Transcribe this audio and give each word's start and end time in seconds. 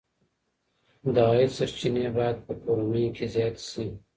د 1.13 1.15
عاید 1.29 1.51
سرچینې 1.57 2.05
باید 2.17 2.37
په 2.45 2.53
کورنیو 2.63 3.13
کې 3.17 3.25
زیاتې 3.33 3.63
شي. 3.71 3.85